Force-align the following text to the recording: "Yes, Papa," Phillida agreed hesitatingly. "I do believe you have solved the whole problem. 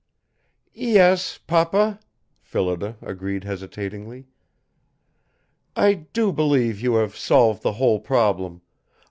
"Yes, 0.73 1.37
Papa," 1.37 1.99
Phillida 2.41 2.97
agreed 3.03 3.43
hesitatingly. 3.43 4.25
"I 5.75 5.93
do 6.11 6.33
believe 6.33 6.81
you 6.81 6.95
have 6.95 7.15
solved 7.15 7.61
the 7.61 7.73
whole 7.73 7.99
problem. 7.99 8.63